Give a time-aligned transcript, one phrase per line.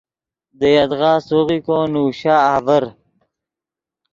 [0.59, 2.83] دے یدغا سوغیکو نوشا آڤر